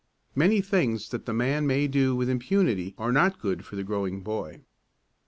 [0.33, 4.21] Many things that the man may do with impunity are not good for the growing
[4.21, 4.61] boy.